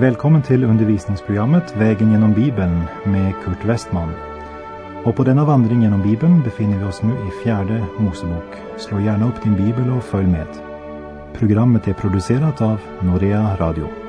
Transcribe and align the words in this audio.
Välkommen 0.00 0.42
till 0.42 0.64
undervisningsprogrammet 0.64 1.76
Vägen 1.76 2.12
genom 2.12 2.32
Bibeln 2.32 2.82
med 3.04 3.34
Kurt 3.44 3.64
Westman. 3.64 4.12
Och 5.04 5.16
på 5.16 5.24
denna 5.24 5.44
vandring 5.44 5.82
genom 5.82 6.02
Bibeln 6.02 6.42
befinner 6.42 6.78
vi 6.78 6.84
oss 6.84 7.02
nu 7.02 7.12
i 7.12 7.42
fjärde 7.44 7.84
Mosebok. 7.98 8.56
Slå 8.76 9.00
gärna 9.00 9.28
upp 9.28 9.42
din 9.42 9.56
bibel 9.56 9.90
och 9.90 10.04
följ 10.04 10.26
med. 10.26 10.46
Programmet 11.38 11.88
är 11.88 11.92
producerat 11.92 12.62
av 12.62 12.80
Norea 13.00 13.56
Radio. 13.56 14.07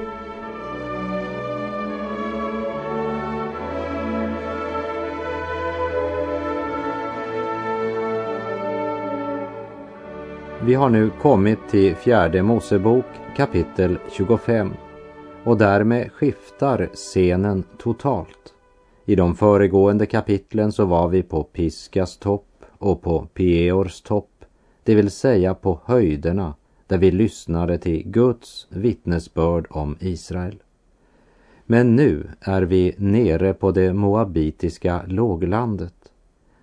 Vi 10.69 10.75
har 10.75 10.89
nu 10.89 11.09
kommit 11.21 11.59
till 11.69 11.96
fjärde 11.96 12.43
Mosebok 12.43 13.05
kapitel 13.36 13.97
25 14.11 14.73
och 15.43 15.57
därmed 15.57 16.11
skiftar 16.11 16.89
scenen 16.93 17.64
totalt. 17.78 18.54
I 19.05 19.15
de 19.15 19.36
föregående 19.36 20.05
kapitlen 20.05 20.71
så 20.71 20.86
var 20.86 21.07
vi 21.07 21.23
på 21.23 21.43
Piskas 21.43 22.18
topp 22.18 22.65
och 22.78 23.01
på 23.01 23.28
Peors 23.33 24.01
topp, 24.01 24.45
det 24.83 24.95
vill 24.95 25.11
säga 25.11 25.54
på 25.54 25.79
höjderna 25.86 26.54
där 26.87 26.97
vi 26.97 27.11
lyssnade 27.11 27.78
till 27.78 28.04
Guds 28.07 28.67
vittnesbörd 28.70 29.67
om 29.70 29.97
Israel. 30.00 30.56
Men 31.65 31.95
nu 31.95 32.28
är 32.39 32.61
vi 32.61 32.95
nere 32.97 33.53
på 33.53 33.72
det 33.72 33.94
moabitiska 33.94 35.02
låglandet 35.08 36.11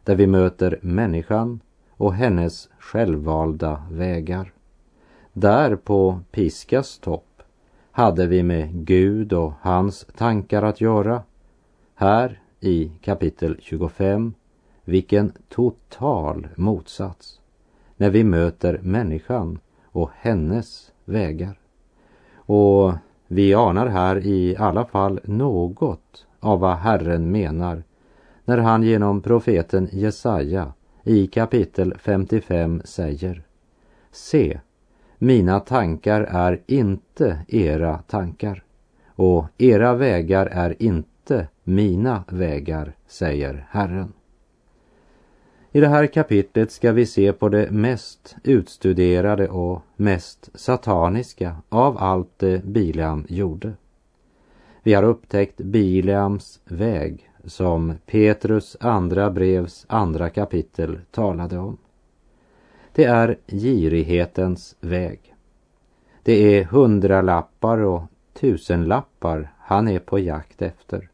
där 0.04 0.14
vi 0.14 0.26
möter 0.26 0.78
människan 0.82 1.60
och 1.96 2.14
hennes 2.14 2.68
självvalda 2.78 3.82
vägar. 3.90 4.52
Där 5.32 5.76
på 5.76 6.20
Piskas 6.30 6.98
topp 6.98 7.42
hade 7.90 8.26
vi 8.26 8.42
med 8.42 8.86
Gud 8.86 9.32
och 9.32 9.52
hans 9.60 10.06
tankar 10.16 10.62
att 10.62 10.80
göra. 10.80 11.22
Här 11.94 12.40
i 12.60 12.92
kapitel 13.00 13.58
25, 13.60 14.34
vilken 14.84 15.32
total 15.48 16.48
motsats 16.56 17.40
när 17.96 18.10
vi 18.10 18.24
möter 18.24 18.80
människan 18.82 19.58
och 19.84 20.10
hennes 20.14 20.92
vägar. 21.04 21.58
Och 22.34 22.92
vi 23.26 23.54
anar 23.54 23.86
här 23.86 24.26
i 24.26 24.56
alla 24.56 24.84
fall 24.84 25.20
något 25.24 26.26
av 26.40 26.60
vad 26.60 26.76
Herren 26.76 27.30
menar 27.30 27.82
när 28.44 28.58
han 28.58 28.82
genom 28.82 29.20
profeten 29.20 29.88
Jesaja 29.92 30.72
i 31.08 31.26
kapitel 31.26 31.94
55 31.98 32.82
säger 32.84 33.42
Se, 34.10 34.60
mina 35.18 35.60
tankar 35.60 36.20
är 36.20 36.60
inte 36.66 37.38
era 37.48 37.98
tankar 37.98 38.62
och 39.06 39.46
era 39.58 39.94
vägar 39.94 40.46
är 40.46 40.82
inte 40.82 41.48
mina 41.64 42.24
vägar, 42.28 42.92
säger 43.06 43.66
Herren. 43.70 44.12
I 45.72 45.80
det 45.80 45.88
här 45.88 46.06
kapitlet 46.06 46.72
ska 46.72 46.92
vi 46.92 47.06
se 47.06 47.32
på 47.32 47.48
det 47.48 47.70
mest 47.70 48.36
utstuderade 48.44 49.48
och 49.48 49.82
mest 49.96 50.50
sataniska 50.54 51.56
av 51.68 51.98
allt 51.98 52.38
det 52.38 52.64
Bileam 52.64 53.26
gjorde. 53.28 53.72
Vi 54.82 54.94
har 54.94 55.02
upptäckt 55.02 55.56
Bileams 55.56 56.60
väg 56.64 57.30
som 57.46 57.94
Petrus 58.06 58.76
andra 58.80 59.30
brevs 59.30 59.86
andra 59.88 60.30
kapitel 60.30 61.00
talade 61.10 61.58
om. 61.58 61.76
Det 62.92 63.04
är 63.04 63.38
girighetens 63.46 64.76
väg. 64.80 65.34
Det 66.22 66.32
är 66.32 66.64
hundralappar 66.64 67.78
och 67.78 68.02
tusenlappar 68.32 69.52
han 69.58 69.88
är 69.88 69.98
på 69.98 70.18
jakt 70.18 70.62
efter 70.62 71.08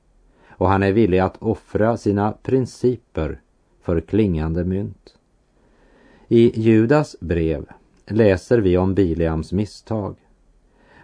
och 0.48 0.68
han 0.68 0.82
är 0.82 0.92
villig 0.92 1.18
att 1.18 1.42
offra 1.42 1.96
sina 1.96 2.32
principer 2.32 3.40
för 3.82 4.00
klingande 4.00 4.64
mynt. 4.64 5.14
I 6.28 6.60
Judas 6.60 7.16
brev 7.20 7.66
läser 8.06 8.58
vi 8.58 8.78
om 8.78 8.94
Bileams 8.94 9.52
misstag. 9.52 10.16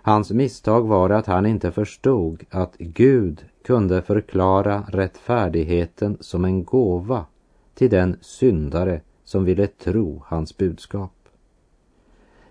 Hans 0.03 0.31
misstag 0.31 0.89
var 0.89 1.11
att 1.11 1.27
han 1.27 1.47
inte 1.47 1.73
förstod 1.73 2.45
att 2.51 2.77
Gud 2.79 3.45
kunde 3.69 4.03
förklara 4.03 4.85
rättfärdigheten 4.89 6.17
som 6.21 6.45
en 6.45 6.65
gåva 6.65 7.27
till 7.75 7.91
den 7.91 8.17
syndare 8.21 9.01
som 9.25 9.45
ville 9.45 9.67
tro 9.67 10.23
hans 10.27 10.57
budskap. 10.57 11.13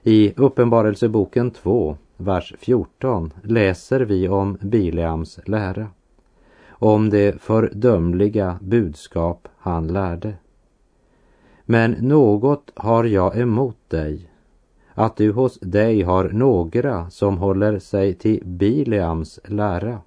I 0.04 0.34
Uppenbarelseboken 0.36 1.52
2, 1.52 1.98
vers 2.18 2.54
14 2.60 3.34
läser 3.44 4.00
vi 4.00 4.30
om 4.30 4.58
Bileams 4.62 5.40
lära, 5.46 5.88
om 6.70 7.10
det 7.10 7.42
fördömliga 7.42 8.60
budskap 8.62 9.48
han 9.58 9.88
lärde. 9.88 10.34
Men 11.66 11.92
något 11.92 12.72
har 12.76 13.04
jag 13.04 13.38
emot 13.38 13.90
dig, 13.90 14.30
att 14.94 15.18
du 15.18 15.32
hos 15.32 15.60
dig 15.60 16.02
har 16.02 16.30
några 16.30 17.10
som 17.10 17.38
håller 17.38 17.80
sig 17.80 18.14
till 18.14 18.44
Bileams 18.46 19.40
lära. 19.46 20.02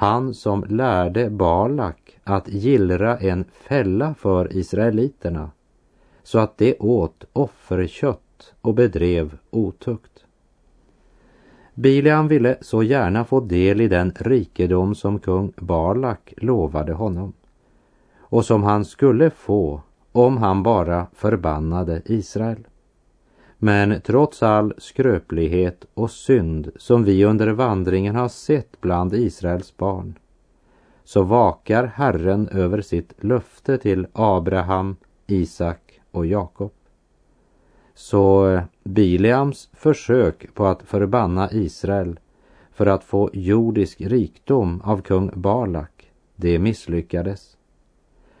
Han 0.00 0.34
som 0.34 0.64
lärde 0.68 1.30
Balak 1.30 2.18
att 2.24 2.48
gillra 2.48 3.18
en 3.18 3.44
fälla 3.52 4.14
för 4.14 4.56
israeliterna 4.56 5.50
så 6.22 6.38
att 6.38 6.58
de 6.58 6.76
åt 6.78 7.24
offerkött 7.32 8.54
och 8.60 8.74
bedrev 8.74 9.38
otukt. 9.50 10.24
Bileam 11.74 12.28
ville 12.28 12.56
så 12.60 12.82
gärna 12.82 13.24
få 13.24 13.40
del 13.40 13.80
i 13.80 13.88
den 13.88 14.12
rikedom 14.16 14.94
som 14.94 15.18
kung 15.18 15.52
Balak 15.56 16.34
lovade 16.36 16.92
honom 16.92 17.32
och 18.18 18.44
som 18.44 18.62
han 18.62 18.84
skulle 18.84 19.30
få 19.30 19.82
om 20.12 20.36
han 20.36 20.62
bara 20.62 21.06
förbannade 21.12 22.02
Israel. 22.04 22.64
Men 23.62 24.00
trots 24.00 24.42
all 24.42 24.74
skröplighet 24.78 25.84
och 25.94 26.10
synd 26.10 26.70
som 26.76 27.04
vi 27.04 27.24
under 27.24 27.48
vandringen 27.48 28.16
har 28.16 28.28
sett 28.28 28.80
bland 28.80 29.14
Israels 29.14 29.76
barn 29.76 30.18
så 31.04 31.22
vakar 31.22 31.84
Herren 31.84 32.48
över 32.48 32.80
sitt 32.80 33.24
löfte 33.24 33.78
till 33.78 34.06
Abraham, 34.12 34.96
Isak 35.26 36.00
och 36.10 36.26
Jakob. 36.26 36.72
Så 37.94 38.48
eh, 38.48 38.62
Bileams 38.84 39.68
försök 39.72 40.54
på 40.54 40.66
att 40.66 40.82
förbanna 40.82 41.50
Israel 41.52 42.20
för 42.72 42.86
att 42.86 43.04
få 43.04 43.30
jordisk 43.32 44.00
rikdom 44.00 44.80
av 44.84 45.02
kung 45.02 45.30
Balak, 45.34 46.12
det 46.36 46.58
misslyckades. 46.58 47.56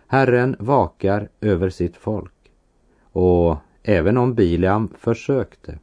Herren 0.06 0.56
vakar 0.58 1.28
över 1.40 1.70
sitt 1.70 1.96
folk 1.96 2.52
och 3.12 3.56
även 3.82 4.16
om 4.16 4.34
Bileam 4.34 4.88
försökte 4.98 5.78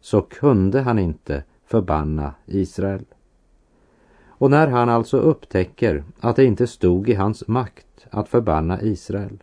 så 0.00 0.22
kunde 0.22 0.80
han 0.80 0.98
inte 0.98 1.42
förbanna 1.66 2.34
Israel. 2.46 3.04
Och 4.26 4.50
när 4.50 4.68
han 4.68 4.88
alltså 4.88 5.16
upptäcker 5.18 6.04
att 6.20 6.36
det 6.36 6.44
inte 6.44 6.66
stod 6.66 7.08
i 7.08 7.14
hans 7.14 7.48
makt 7.48 8.06
att 8.10 8.28
förbanna 8.28 8.82
Israel 8.82 9.38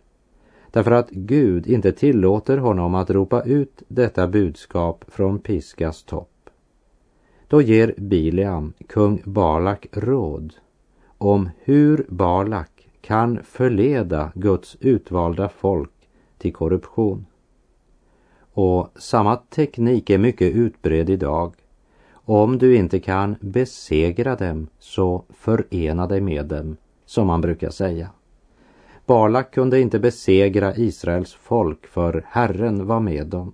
därför 0.76 0.90
att 0.90 1.10
Gud 1.10 1.66
inte 1.66 1.92
tillåter 1.92 2.58
honom 2.58 2.94
att 2.94 3.10
ropa 3.10 3.42
ut 3.42 3.82
detta 3.88 4.28
budskap 4.28 5.04
från 5.08 5.38
Piskas 5.38 6.02
topp. 6.02 6.50
Då 7.48 7.62
ger 7.62 7.94
Bileam 7.96 8.72
kung 8.88 9.22
Balak 9.24 9.86
råd 9.92 10.54
om 11.18 11.48
hur 11.58 12.06
Balak 12.08 12.88
kan 13.00 13.38
förleda 13.42 14.32
Guds 14.34 14.76
utvalda 14.80 15.48
folk 15.48 16.08
till 16.38 16.52
korruption. 16.52 17.26
Och 18.56 18.88
samma 18.96 19.36
teknik 19.36 20.10
är 20.10 20.18
mycket 20.18 20.54
utbredd 20.54 21.10
idag. 21.10 21.54
Om 22.12 22.58
du 22.58 22.76
inte 22.76 23.00
kan 23.00 23.36
besegra 23.40 24.36
dem 24.36 24.66
så 24.78 25.24
förena 25.30 26.06
dig 26.06 26.20
med 26.20 26.46
dem, 26.46 26.76
som 27.04 27.26
man 27.26 27.40
brukar 27.40 27.70
säga. 27.70 28.10
Balak 29.06 29.54
kunde 29.54 29.80
inte 29.80 29.98
besegra 29.98 30.76
Israels 30.76 31.34
folk 31.34 31.86
för 31.86 32.24
Herren 32.28 32.86
var 32.86 33.00
med 33.00 33.26
dem. 33.26 33.52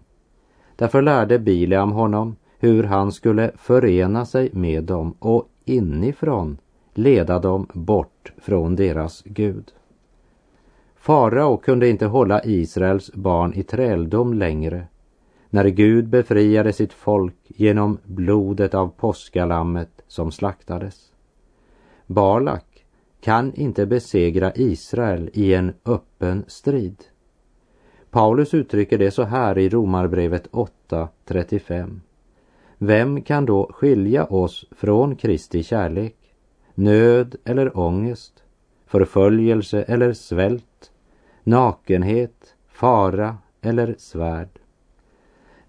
Därför 0.77 1.03
lärde 1.03 1.39
Bileam 1.39 1.93
honom 1.93 2.37
hur 2.59 2.85
han 2.85 3.13
skulle 3.13 3.53
förena 3.57 4.27
sig 4.27 4.51
med 4.53 4.85
dem 4.85 5.15
och 5.19 5.49
inifrån 5.65 6.59
leda 6.95 7.39
dem 7.39 7.67
bort 7.73 8.33
från 8.39 8.77
deras 8.77 9.23
Gud. 9.25 9.73
Farao 10.97 11.57
kunde 11.57 11.89
inte 11.89 12.07
hålla 12.07 12.45
Israels 12.45 13.13
barn 13.13 13.55
i 13.55 13.63
träldom 13.63 14.35
längre 14.35 14.87
när 15.53 15.65
Gud 15.69 16.09
befriade 16.09 16.73
sitt 16.73 16.93
folk 16.93 17.37
genom 17.47 17.99
blodet 18.05 18.75
av 18.75 18.89
påskalammet 18.89 20.03
som 20.07 20.33
slaktades. 20.33 21.13
Balak 22.07 22.85
kan 23.21 23.55
inte 23.55 23.87
besegra 23.87 24.53
Israel 24.55 25.31
i 25.33 25.55
en 25.55 25.73
öppen 25.85 26.45
strid. 26.47 27.05
Paulus 28.11 28.55
uttrycker 28.55 28.99
det 28.99 29.11
så 29.11 29.23
här 29.23 29.59
i 29.59 29.69
Romarbrevet 29.69 30.51
8.35. 30.51 32.01
Vem 32.79 33.23
kan 33.23 33.47
då 33.47 33.71
skilja 33.73 34.25
oss 34.25 34.65
från 34.71 35.17
Kristi 35.17 35.63
kärlek? 35.63 36.17
Nöd 36.75 37.37
eller 37.45 37.79
ångest? 37.79 38.43
Förföljelse 38.87 39.83
eller 39.83 40.13
svält? 40.13 40.93
Nakenhet, 41.45 42.55
fara 42.69 43.37
eller 43.61 43.95
svärd? 43.99 44.62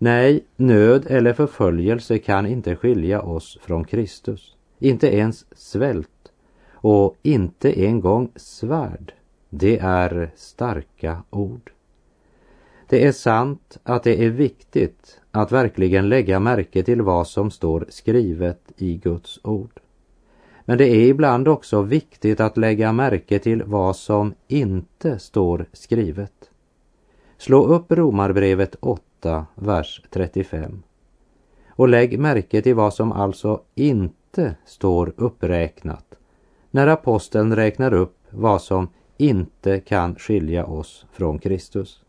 Nej, 0.04 0.44
nöd 0.56 1.06
eller 1.10 1.34
förföljelse 1.34 2.18
kan 2.18 2.46
inte 2.46 2.76
skilja 2.76 3.22
oss 3.22 3.58
från 3.62 3.86
Kristus. 3.86 4.56
Inte 4.80 5.16
ens 5.16 5.46
svält 5.52 6.32
och 6.72 7.16
inte 7.22 7.82
en 7.82 8.00
gång 8.00 8.32
svärd. 8.36 9.14
Det 9.50 9.80
är 9.80 10.32
starka 10.36 11.24
ord. 11.30 11.72
Det 12.90 13.06
är 13.06 13.12
sant 13.12 13.78
att 13.84 14.04
det 14.04 14.26
är 14.26 14.30
viktigt 14.30 15.22
att 15.32 15.52
verkligen 15.52 16.10
lägga 16.10 16.40
märke 16.40 16.84
till 16.84 17.02
vad 17.02 17.28
som 17.28 17.52
står 17.52 17.86
skrivet 17.90 18.72
i 18.78 18.98
Guds 18.98 19.40
ord. 19.44 19.80
Men 20.66 20.78
det 20.78 20.88
är 20.88 21.08
ibland 21.08 21.48
också 21.48 21.82
viktigt 21.82 22.40
att 22.40 22.58
lägga 22.58 22.94
märke 22.94 23.40
till 23.40 23.64
vad 23.64 23.96
som 23.96 24.34
inte 24.48 25.20
står 25.20 25.66
skrivet. 25.74 26.52
Slå 27.38 27.66
upp 27.66 27.92
Romarbrevet 27.92 28.76
8, 28.80 29.02
vers 29.56 30.02
35. 30.10 30.84
Och 31.70 31.88
lägg 31.88 32.20
märke 32.20 32.62
till 32.62 32.75
vad 32.75 32.94
som 32.94 33.12
alltså 33.12 33.62
inte 33.75 34.56
står 34.66 35.14
uppräknat 35.18 36.06
när 36.72 36.88
aposteln 36.88 37.56
räknar 37.56 37.94
upp 37.94 38.18
vad 38.30 38.62
som 38.62 38.88
inte 39.18 39.80
kan 39.80 40.16
skilja 40.16 40.66
oss 40.66 41.06
från 41.12 41.40
Kristus. 41.40 42.04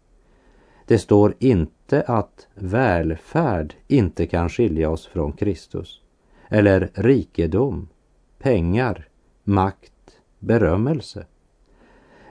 Det 0.87 0.99
står 0.99 1.35
inte 1.39 2.03
att 2.03 2.49
välfärd 2.55 3.75
inte 3.89 4.27
kan 4.27 4.49
skilja 4.49 4.91
oss 4.91 5.07
från 5.07 5.33
Kristus. 5.33 6.01
Eller 6.49 6.91
rikedom, 6.95 7.89
pengar, 8.39 9.09
makt, 9.45 10.21
berömmelse. 10.39 11.27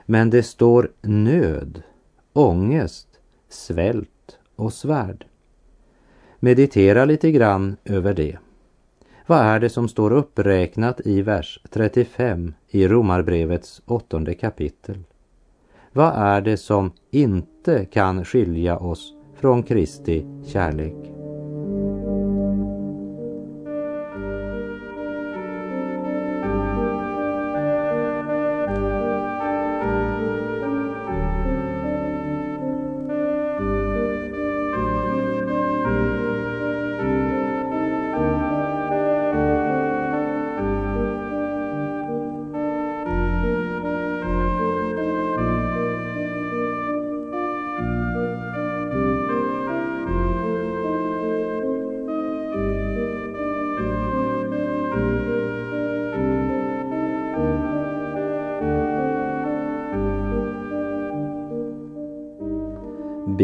Men 0.06 0.30
det 0.30 0.42
står 0.42 0.92
nöd, 1.02 1.82
ångest, 2.32 3.08
svält 3.48 4.13
och 4.56 4.72
svärd. 4.72 5.26
Meditera 6.40 7.04
lite 7.04 7.30
grann 7.30 7.76
över 7.84 8.14
det. 8.14 8.38
Vad 9.26 9.38
är 9.38 9.60
det 9.60 9.68
som 9.68 9.88
står 9.88 10.12
uppräknat 10.12 11.00
i 11.06 11.22
vers 11.22 11.60
35 11.70 12.54
i 12.68 12.88
Romarbrevets 12.88 13.82
åttonde 13.86 14.34
kapitel? 14.34 14.98
Vad 15.92 16.12
är 16.16 16.40
det 16.40 16.56
som 16.56 16.92
inte 17.10 17.84
kan 17.84 18.24
skilja 18.24 18.78
oss 18.78 19.14
från 19.34 19.62
Kristi 19.62 20.26
kärlek? 20.46 21.23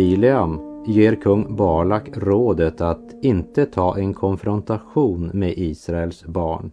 Bileam 0.00 0.84
ger 0.86 1.14
kung 1.14 1.56
Balak 1.56 2.08
rådet 2.12 2.80
att 2.80 3.24
inte 3.24 3.66
ta 3.66 3.98
en 3.98 4.14
konfrontation 4.14 5.30
med 5.34 5.54
Israels 5.56 6.24
barn, 6.24 6.72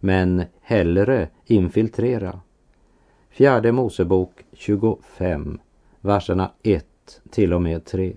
men 0.00 0.42
hellre 0.60 1.28
infiltrera. 1.44 2.40
Fjärde 3.30 3.72
Mosebok 3.72 4.30
25, 4.52 5.58
verserna 6.00 6.50
1 6.62 6.84
till 7.30 7.52
och 7.52 7.62
med 7.62 7.84
3. 7.84 8.16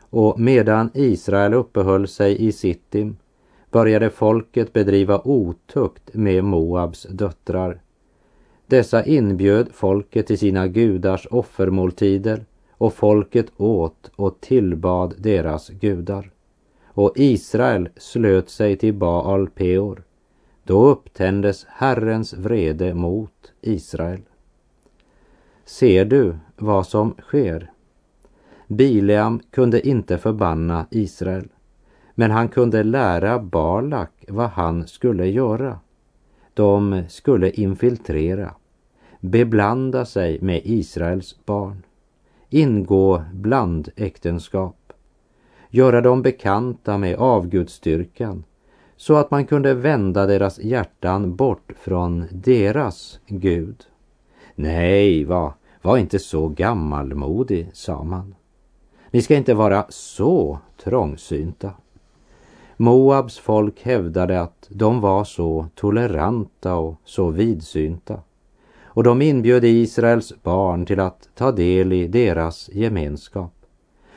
Och 0.00 0.40
medan 0.40 0.90
Israel 0.94 1.54
uppehöll 1.54 2.08
sig 2.08 2.46
i 2.46 2.52
Sittim 2.52 3.16
började 3.70 4.10
folket 4.10 4.72
bedriva 4.72 5.20
otukt 5.24 6.14
med 6.14 6.44
Moabs 6.44 7.06
döttrar. 7.10 7.80
Dessa 8.66 9.04
inbjöd 9.04 9.68
folket 9.72 10.26
till 10.26 10.38
sina 10.38 10.66
gudars 10.68 11.26
offermåltider 11.30 12.44
och 12.78 12.94
folket 12.94 13.46
åt 13.56 14.10
och 14.16 14.40
tillbad 14.40 15.14
deras 15.18 15.68
gudar. 15.68 16.30
Och 16.86 17.12
Israel 17.16 17.88
slöt 17.96 18.50
sig 18.50 18.76
till 18.76 18.94
Baal 18.94 19.48
Peor. 19.48 20.02
Då 20.64 20.86
upptändes 20.86 21.66
Herrens 21.68 22.34
vrede 22.34 22.94
mot 22.94 23.52
Israel. 23.60 24.20
Ser 25.64 26.04
du 26.04 26.36
vad 26.56 26.86
som 26.86 27.14
sker? 27.22 27.70
Bileam 28.66 29.40
kunde 29.50 29.88
inte 29.88 30.18
förbanna 30.18 30.86
Israel, 30.90 31.48
men 32.14 32.30
han 32.30 32.48
kunde 32.48 32.82
lära 32.82 33.38
Balak 33.38 34.24
vad 34.28 34.48
han 34.48 34.86
skulle 34.86 35.26
göra. 35.26 35.78
De 36.54 37.02
skulle 37.08 37.50
infiltrera, 37.50 38.54
beblanda 39.20 40.04
sig 40.04 40.38
med 40.40 40.60
Israels 40.64 41.38
barn 41.44 41.82
ingå 42.50 43.22
blandäktenskap, 43.32 44.92
göra 45.70 46.00
dem 46.00 46.22
bekanta 46.22 46.98
med 46.98 47.16
avgudsstyrkan 47.16 48.44
så 48.96 49.16
att 49.16 49.30
man 49.30 49.46
kunde 49.46 49.74
vända 49.74 50.26
deras 50.26 50.58
hjärtan 50.58 51.36
bort 51.36 51.72
från 51.80 52.26
deras 52.30 53.20
Gud. 53.26 53.84
Nej, 54.54 55.24
var, 55.24 55.52
var 55.82 55.98
inte 55.98 56.18
så 56.18 56.48
gammalmodig, 56.48 57.70
sa 57.72 58.04
man. 58.04 58.34
Ni 59.10 59.22
ska 59.22 59.36
inte 59.36 59.54
vara 59.54 59.86
så 59.88 60.58
trångsynta. 60.84 61.72
Moabs 62.76 63.38
folk 63.38 63.82
hävdade 63.82 64.40
att 64.40 64.66
de 64.68 65.00
var 65.00 65.24
så 65.24 65.66
toleranta 65.74 66.74
och 66.74 67.00
så 67.04 67.30
vidsynta 67.30 68.20
och 68.98 69.04
de 69.04 69.22
inbjöd 69.22 69.64
Israels 69.64 70.34
barn 70.42 70.86
till 70.86 71.00
att 71.00 71.28
ta 71.34 71.52
del 71.52 71.92
i 71.92 72.08
deras 72.08 72.70
gemenskap. 72.72 73.54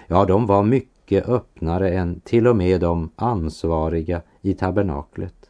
Ja, 0.07 0.25
de 0.25 0.45
var 0.45 0.63
mycket 0.63 1.29
öppnare 1.29 1.93
än 1.93 2.19
till 2.19 2.47
och 2.47 2.55
med 2.55 2.81
de 2.81 3.11
ansvariga 3.15 4.21
i 4.41 4.53
tabernaklet. 4.53 5.49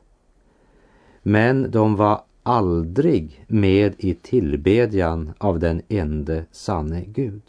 Men 1.23 1.71
de 1.71 1.95
var 1.95 2.21
aldrig 2.43 3.45
med 3.47 3.93
i 3.97 4.13
tillbedjan 4.13 5.33
av 5.37 5.59
den 5.59 5.81
ende 5.89 6.45
sanne 6.51 7.03
Gud. 7.07 7.43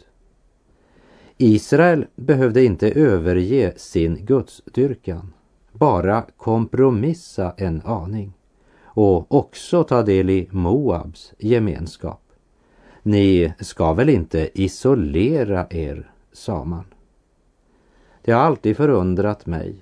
Israel 1.37 2.05
behövde 2.15 2.63
inte 2.63 2.91
överge 2.91 3.73
sin 3.77 4.25
gudsdyrkan, 4.25 5.33
bara 5.71 6.23
kompromissa 6.37 7.53
en 7.57 7.81
aning 7.85 8.33
och 8.93 9.35
också 9.35 9.83
ta 9.83 10.01
del 10.01 10.29
i 10.29 10.47
Moabs 10.51 11.33
gemenskap. 11.37 12.21
Ni 13.03 13.53
ska 13.59 13.93
väl 13.93 14.09
inte 14.09 14.61
isolera 14.61 15.67
er, 15.69 16.11
sa 16.33 16.63
man. 16.63 16.85
Det 18.21 18.31
har 18.31 18.41
alltid 18.41 18.77
förundrat 18.77 19.45
mig 19.45 19.75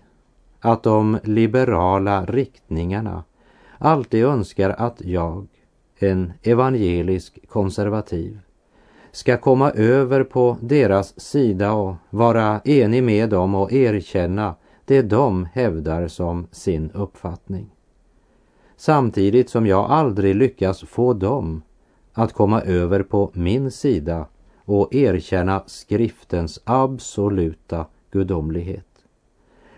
att 0.59 0.83
de 0.83 1.19
liberala 1.23 2.25
riktningarna 2.25 3.23
alltid 3.77 4.25
önskar 4.25 4.69
att 4.69 5.01
jag, 5.01 5.47
en 5.99 6.33
evangelisk 6.43 7.39
konservativ, 7.49 8.39
ska 9.11 9.37
komma 9.37 9.71
över 9.71 10.23
på 10.23 10.57
deras 10.61 11.19
sida 11.19 11.73
och 11.73 11.95
vara 12.09 12.61
enig 12.65 13.03
med 13.03 13.29
dem 13.29 13.55
och 13.55 13.71
erkänna 13.71 14.55
det 14.85 15.01
de 15.01 15.45
hävdar 15.45 16.07
som 16.07 16.47
sin 16.51 16.91
uppfattning 16.91 17.70
samtidigt 18.81 19.49
som 19.49 19.67
jag 19.67 19.91
aldrig 19.91 20.35
lyckas 20.35 20.81
få 20.81 21.13
dem 21.13 21.61
att 22.13 22.33
komma 22.33 22.61
över 22.61 23.03
på 23.03 23.31
min 23.33 23.71
sida 23.71 24.25
och 24.65 24.95
erkänna 24.95 25.63
skriftens 25.65 26.61
absoluta 26.63 27.85
gudomlighet. 28.11 28.87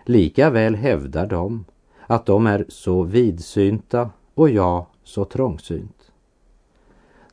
Likaväl 0.05 0.75
hävdar 0.75 1.27
de 1.27 1.65
att 2.07 2.25
de 2.25 2.48
är 2.48 2.65
så 2.69 3.03
vidsynta 3.03 4.10
och 4.33 4.50
jag 4.50 4.86
så 5.03 5.25
trångsynt. 5.25 6.12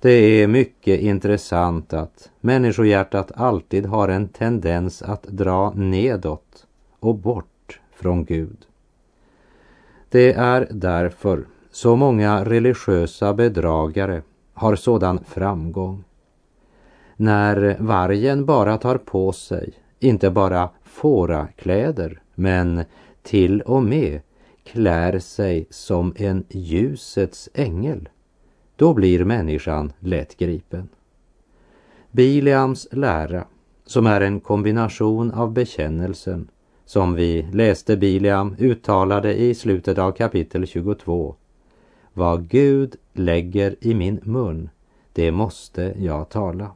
Det 0.01 0.11
är 0.11 0.49
mycket 0.49 1.01
intressant 1.01 1.93
att 1.93 2.31
människohjärtat 2.41 3.33
alltid 3.35 3.87
har 3.87 4.09
en 4.09 4.29
tendens 4.29 5.03
att 5.03 5.23
dra 5.23 5.71
nedåt 5.71 6.67
och 7.01 7.15
bort 7.15 7.81
från 7.93 8.25
Gud. 8.25 8.67
Det 10.09 10.33
är 10.33 10.69
därför 10.71 11.45
så 11.71 11.97
många 11.97 12.45
religiösa 12.45 13.35
bedragare 13.35 14.23
har 14.55 14.77
sådan 14.77 15.25
framgång. 15.25 16.05
När 17.17 17.77
vargen 17.81 18.47
bara 18.47 18.79
tar 18.79 18.97
på 18.97 19.33
sig, 19.33 19.73
inte 19.99 20.31
bara 20.31 20.71
fårakläder, 20.83 22.23
men 22.35 22.85
till 23.23 23.61
och 23.61 23.83
med 23.83 24.21
klär 24.65 25.19
sig 25.19 25.67
som 25.71 26.15
en 26.17 26.45
ljusets 26.49 27.49
ängel, 27.55 28.09
då 28.77 28.95
blir 28.95 29.25
människan 29.25 29.93
lätt 29.99 30.37
gripen. 30.37 30.89
Bileams 32.11 32.89
lära, 32.93 33.45
som 33.87 34.07
är 34.07 34.21
en 34.21 34.41
kombination 34.41 35.31
av 35.31 35.53
bekännelsen 35.53 36.49
som 36.85 37.15
vi 37.15 37.47
läste 37.53 37.97
Bileam 37.97 38.57
uttalade 38.59 39.35
i 39.35 39.55
slutet 39.55 39.99
av 39.99 40.13
kapitel 40.13 40.67
22. 40.67 41.35
Vad 42.21 42.49
Gud 42.49 42.97
lägger 43.13 43.77
i 43.81 43.95
min 43.95 44.21
mun, 44.23 44.71
det 45.13 45.33
måste 45.33 45.95
jag 45.99 46.29
tala. 46.29 46.71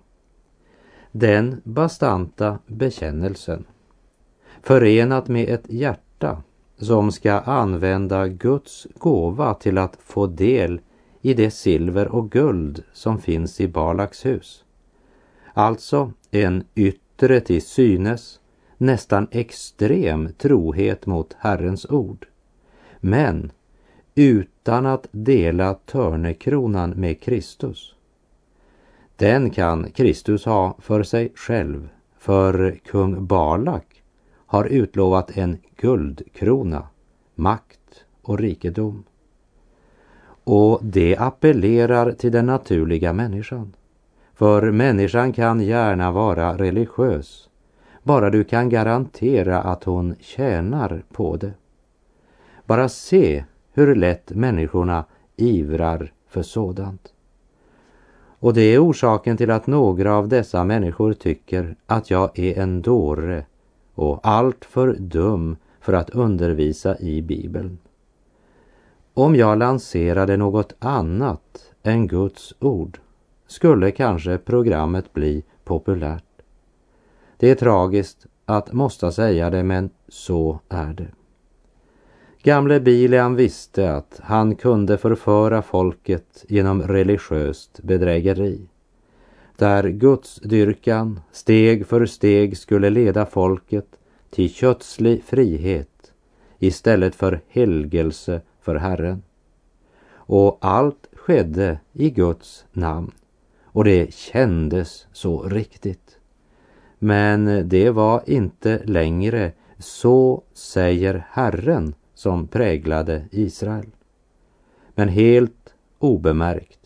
Den 1.12 1.60
bastanta 1.64 2.58
bekännelsen, 2.66 3.64
förenat 4.62 5.28
med 5.28 5.48
ett 5.48 5.64
hjärta 5.68 6.42
som 6.76 7.12
ska 7.12 7.32
använda 7.32 8.28
Guds 8.28 8.86
gåva 8.98 9.54
till 9.54 9.78
att 9.78 9.96
få 9.96 10.26
del 10.26 10.80
i 11.22 11.34
det 11.34 11.50
silver 11.50 12.08
och 12.08 12.30
guld 12.30 12.82
som 12.92 13.18
finns 13.18 13.60
i 13.60 13.68
Balaks 13.68 14.26
hus. 14.26 14.64
Alltså 15.54 16.12
en 16.30 16.64
yttre 16.74 17.40
till 17.40 17.62
synes 17.62 18.40
nästan 18.78 19.28
extrem 19.30 20.28
trohet 20.38 21.06
mot 21.06 21.36
Herrens 21.38 21.86
ord. 21.90 22.26
Men 23.00 23.52
utan 24.14 24.86
att 24.86 25.06
dela 25.10 25.74
törnekronan 25.74 26.90
med 26.90 27.20
Kristus. 27.20 27.94
Den 29.16 29.50
kan 29.50 29.90
Kristus 29.90 30.44
ha 30.44 30.76
för 30.78 31.02
sig 31.02 31.32
själv, 31.34 31.88
för 32.18 32.78
kung 32.84 33.26
Balak 33.26 34.02
har 34.46 34.64
utlovat 34.64 35.36
en 35.36 35.58
guldkrona, 35.76 36.86
makt 37.34 38.04
och 38.22 38.38
rikedom. 38.38 39.04
Och 40.44 40.80
det 40.82 41.16
appellerar 41.16 42.12
till 42.12 42.32
den 42.32 42.46
naturliga 42.46 43.12
människan. 43.12 43.74
För 44.34 44.70
människan 44.70 45.32
kan 45.32 45.60
gärna 45.60 46.12
vara 46.12 46.56
religiös 46.56 47.48
bara 48.04 48.30
du 48.30 48.44
kan 48.44 48.68
garantera 48.68 49.60
att 49.60 49.84
hon 49.84 50.14
tjänar 50.20 51.02
på 51.12 51.36
det. 51.36 51.52
Bara 52.66 52.88
se 52.88 53.44
hur 53.74 53.94
lätt 53.94 54.30
människorna 54.30 55.04
ivrar 55.36 56.12
för 56.28 56.42
sådant. 56.42 57.12
Och 58.38 58.54
det 58.54 58.60
är 58.60 58.88
orsaken 58.88 59.36
till 59.36 59.50
att 59.50 59.66
några 59.66 60.14
av 60.14 60.28
dessa 60.28 60.64
människor 60.64 61.12
tycker 61.12 61.76
att 61.86 62.10
jag 62.10 62.38
är 62.38 62.58
en 62.58 62.82
dåre 62.82 63.46
och 63.94 64.20
alltför 64.22 64.96
dum 64.98 65.56
för 65.80 65.92
att 65.92 66.10
undervisa 66.10 66.98
i 66.98 67.22
Bibeln. 67.22 67.78
Om 69.14 69.36
jag 69.36 69.58
lanserade 69.58 70.36
något 70.36 70.74
annat 70.78 71.72
än 71.82 72.06
Guds 72.06 72.54
ord 72.58 72.98
skulle 73.46 73.90
kanske 73.90 74.38
programmet 74.38 75.12
bli 75.12 75.42
populärt. 75.64 76.24
Det 77.36 77.50
är 77.50 77.54
tragiskt 77.54 78.26
att 78.44 78.72
måste 78.72 79.12
säga 79.12 79.50
det, 79.50 79.62
men 79.62 79.90
så 80.08 80.60
är 80.68 80.92
det. 80.92 81.23
Gamle 82.44 82.80
Bileam 82.80 83.34
visste 83.34 83.92
att 83.92 84.20
han 84.22 84.54
kunde 84.54 84.98
förföra 84.98 85.62
folket 85.62 86.44
genom 86.48 86.82
religiöst 86.82 87.80
bedrägeri. 87.82 88.68
Där 89.56 89.88
gudsdyrkan 89.88 91.20
steg 91.32 91.86
för 91.86 92.06
steg 92.06 92.56
skulle 92.56 92.90
leda 92.90 93.26
folket 93.26 93.86
till 94.30 94.50
kötslig 94.50 95.22
frihet 95.24 96.12
istället 96.58 97.14
för 97.14 97.40
helgelse 97.48 98.40
för 98.60 98.74
Herren. 98.74 99.22
Och 100.14 100.58
allt 100.60 101.08
skedde 101.12 101.78
i 101.92 102.10
Guds 102.10 102.64
namn 102.72 103.10
och 103.64 103.84
det 103.84 104.14
kändes 104.14 105.06
så 105.12 105.42
riktigt. 105.42 106.18
Men 106.98 107.68
det 107.68 107.90
var 107.90 108.22
inte 108.26 108.82
längre 108.84 109.52
så 109.78 110.42
säger 110.54 111.26
Herren 111.30 111.94
som 112.24 112.46
präglade 112.46 113.24
Israel. 113.30 113.86
Men 114.94 115.08
helt 115.08 115.74
obemärkt 115.98 116.78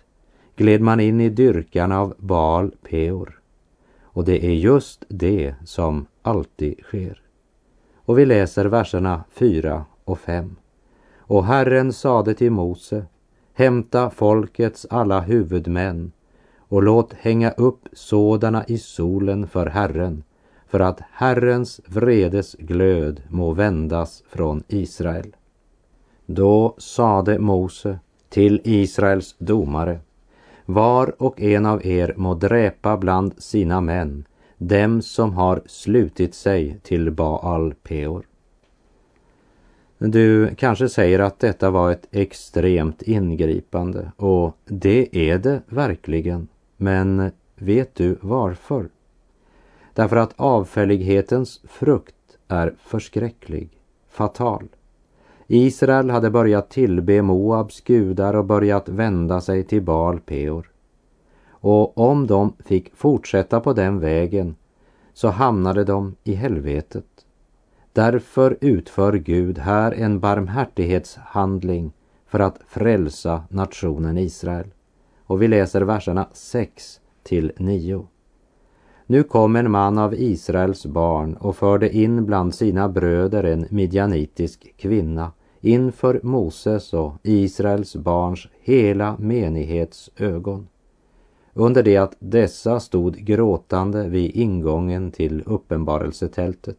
gled 0.56 0.80
man 0.80 1.00
in 1.00 1.20
i 1.20 1.28
dyrkan 1.28 1.92
av 1.92 2.14
Baal 2.18 2.74
Peor. 2.82 3.40
Och 4.00 4.24
det 4.24 4.46
är 4.46 4.54
just 4.54 5.04
det 5.08 5.54
som 5.64 6.06
alltid 6.22 6.78
sker. 6.82 7.22
Och 7.96 8.18
vi 8.18 8.26
läser 8.26 8.64
verserna 8.64 9.24
4 9.30 9.84
och 10.04 10.18
5. 10.18 10.56
Och 11.18 11.44
Herren 11.44 11.92
sade 11.92 12.34
till 12.34 12.52
Mose, 12.52 13.04
hämta 13.52 14.10
folkets 14.10 14.86
alla 14.90 15.20
huvudmän 15.20 16.12
och 16.58 16.82
låt 16.82 17.12
hänga 17.12 17.50
upp 17.50 17.88
sådana 17.92 18.64
i 18.64 18.78
solen 18.78 19.48
för 19.48 19.66
Herren, 19.66 20.22
för 20.68 20.80
att 20.80 21.00
Herrens 21.12 21.80
vredes 21.86 22.54
glöd 22.54 23.22
må 23.28 23.52
vändas 23.52 24.22
från 24.28 24.62
Israel. 24.68 25.36
Då 26.26 26.74
sade 26.78 27.38
Mose 27.38 27.98
till 28.28 28.60
Israels 28.64 29.34
domare, 29.38 30.00
var 30.64 31.22
och 31.22 31.40
en 31.40 31.66
av 31.66 31.86
er 31.86 32.14
må 32.16 32.34
dräpa 32.34 32.96
bland 32.96 33.42
sina 33.42 33.80
män 33.80 34.24
dem 34.58 35.02
som 35.02 35.32
har 35.32 35.62
slutit 35.66 36.34
sig 36.34 36.78
till 36.82 37.10
Baal 37.10 37.74
Peor. 37.82 38.26
Du 39.98 40.54
kanske 40.54 40.88
säger 40.88 41.18
att 41.18 41.38
detta 41.38 41.70
var 41.70 41.90
ett 41.92 42.08
extremt 42.10 43.02
ingripande 43.02 44.12
och 44.16 44.56
det 44.64 45.30
är 45.30 45.38
det 45.38 45.62
verkligen. 45.66 46.48
Men 46.76 47.30
vet 47.56 47.94
du 47.94 48.18
varför? 48.20 48.88
Därför 49.98 50.16
att 50.16 50.34
avfällighetens 50.36 51.60
frukt 51.64 52.38
är 52.48 52.74
förskräcklig, 52.78 53.70
fatal. 54.08 54.68
Israel 55.46 56.10
hade 56.10 56.30
börjat 56.30 56.70
tillbe 56.70 57.22
Moabs 57.22 57.80
gudar 57.80 58.34
och 58.34 58.44
börjat 58.44 58.88
vända 58.88 59.40
sig 59.40 59.64
till 59.64 59.82
Baal 59.82 60.20
Peor. 60.20 60.70
Och 61.50 61.98
om 61.98 62.26
de 62.26 62.52
fick 62.64 62.96
fortsätta 62.96 63.60
på 63.60 63.72
den 63.72 64.00
vägen 64.00 64.56
så 65.14 65.28
hamnade 65.28 65.84
de 65.84 66.14
i 66.24 66.34
helvetet. 66.34 67.26
Därför 67.92 68.58
utför 68.60 69.12
Gud 69.12 69.58
här 69.58 69.92
en 69.92 70.20
barmhärtighetshandling 70.20 71.92
för 72.26 72.40
att 72.40 72.60
frälsa 72.68 73.42
nationen 73.48 74.18
Israel. 74.18 74.66
Och 75.24 75.42
vi 75.42 75.48
läser 75.48 75.82
verserna 75.82 76.28
6 76.32 77.00
till 77.22 77.52
9. 77.56 78.06
Nu 79.10 79.22
kom 79.22 79.56
en 79.56 79.70
man 79.70 79.98
av 79.98 80.14
Israels 80.14 80.86
barn 80.86 81.34
och 81.34 81.56
förde 81.56 81.96
in 81.96 82.26
bland 82.26 82.54
sina 82.54 82.88
bröder 82.88 83.44
en 83.44 83.66
midjanitisk 83.70 84.74
kvinna 84.76 85.32
inför 85.60 86.20
Moses 86.22 86.94
och 86.94 87.14
Israels 87.22 87.96
barns 87.96 88.48
hela 88.60 89.16
menighets 89.18 90.10
ögon. 90.16 90.68
Under 91.54 91.82
det 91.82 91.96
att 91.96 92.16
dessa 92.18 92.80
stod 92.80 93.16
gråtande 93.16 94.08
vid 94.08 94.36
ingången 94.36 95.10
till 95.10 95.42
uppenbarelsetältet. 95.46 96.78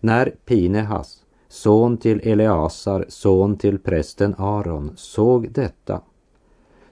När 0.00 0.34
Pinehas, 0.44 1.24
son 1.48 1.96
till 1.96 2.20
Eleasar, 2.24 3.04
son 3.08 3.56
till 3.56 3.78
prästen 3.78 4.34
Aron, 4.38 4.92
såg 4.96 5.52
detta 5.52 6.00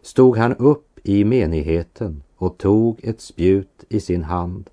stod 0.02 0.36
han 0.36 0.56
upp 0.56 0.98
i 1.02 1.24
menigheten 1.24 2.22
och 2.38 2.58
tog 2.58 3.04
ett 3.04 3.20
spjut 3.20 3.84
i 3.88 4.00
sin 4.00 4.24
hand 4.24 4.70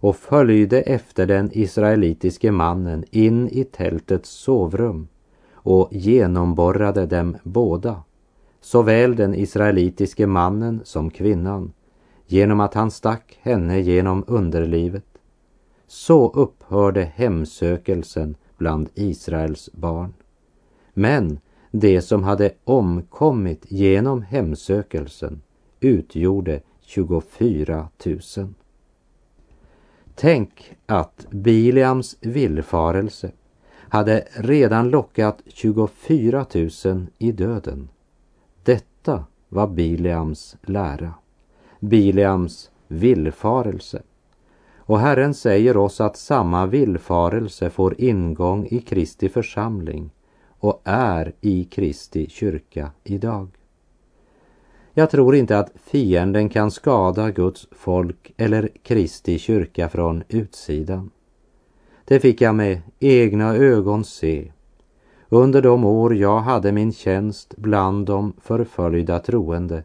och 0.00 0.16
följde 0.16 0.80
efter 0.80 1.26
den 1.26 1.50
israelitiske 1.52 2.52
mannen 2.52 3.04
in 3.10 3.48
i 3.48 3.64
tältets 3.64 4.30
sovrum 4.30 5.08
och 5.52 5.88
genomborrade 5.92 7.06
dem 7.06 7.36
båda, 7.42 8.02
såväl 8.60 9.16
den 9.16 9.34
israelitiske 9.34 10.26
mannen 10.26 10.80
som 10.84 11.10
kvinnan, 11.10 11.72
genom 12.26 12.60
att 12.60 12.74
han 12.74 12.90
stack 12.90 13.38
henne 13.42 13.80
genom 13.80 14.24
underlivet. 14.26 15.04
Så 15.86 16.30
upphörde 16.30 17.04
hemsökelsen 17.14 18.36
bland 18.56 18.88
Israels 18.94 19.70
barn. 19.72 20.14
Men 20.94 21.38
det 21.70 22.02
som 22.02 22.22
hade 22.22 22.52
omkommit 22.64 23.64
genom 23.68 24.22
hemsökelsen 24.22 25.42
utgjorde 25.80 26.60
24 26.88 27.88
000. 28.04 28.54
Tänk 30.14 30.76
att 30.86 31.26
Biliams 31.30 32.16
villfarelse 32.20 33.32
hade 33.70 34.28
redan 34.34 34.88
lockat 34.88 35.42
24 35.46 36.46
000 36.84 37.06
i 37.18 37.32
döden. 37.32 37.88
Detta 38.62 39.24
var 39.48 39.66
Bileams 39.66 40.56
lära, 40.62 41.14
Bileams 41.80 42.70
villfarelse. 42.86 44.02
Och 44.76 45.00
Herren 45.00 45.34
säger 45.34 45.76
oss 45.76 46.00
att 46.00 46.16
samma 46.16 46.66
villfarelse 46.66 47.70
får 47.70 48.00
ingång 48.00 48.66
i 48.70 48.80
Kristi 48.80 49.28
församling 49.28 50.10
och 50.48 50.80
är 50.84 51.32
i 51.40 51.64
Kristi 51.64 52.26
kyrka 52.30 52.90
idag. 53.04 53.57
Jag 54.98 55.10
tror 55.10 55.34
inte 55.34 55.58
att 55.58 55.72
fienden 55.84 56.48
kan 56.48 56.70
skada 56.70 57.30
Guds 57.30 57.68
folk 57.70 58.32
eller 58.36 58.68
Kristi 58.82 59.38
kyrka 59.38 59.88
från 59.88 60.22
utsidan. 60.28 61.10
Det 62.04 62.20
fick 62.20 62.40
jag 62.40 62.54
med 62.54 62.80
egna 62.98 63.54
ögon 63.54 64.04
se 64.04 64.52
under 65.28 65.62
de 65.62 65.84
år 65.84 66.14
jag 66.16 66.40
hade 66.40 66.72
min 66.72 66.92
tjänst 66.92 67.54
bland 67.56 68.06
de 68.06 68.32
förföljda 68.42 69.18
troende 69.18 69.82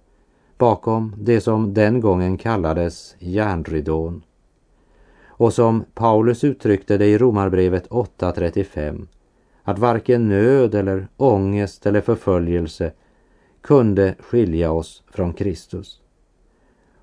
bakom 0.57 1.15
det 1.17 1.41
som 1.41 1.73
den 1.73 2.01
gången 2.01 2.37
kallades 2.37 3.15
järnridån 3.19 4.23
och 5.27 5.53
som 5.53 5.83
Paulus 5.93 6.43
uttryckte 6.43 6.97
det 6.97 7.05
i 7.05 7.17
Romarbrevet 7.17 7.89
8.35 7.89 9.07
att 9.63 9.79
varken 9.79 10.29
nöd 10.29 10.75
eller 10.75 11.07
ångest 11.17 11.85
eller 11.85 12.01
förföljelse 12.01 12.91
kunde 13.63 14.15
skilja 14.19 14.71
oss 14.71 15.03
från 15.11 15.33
Kristus. 15.33 16.01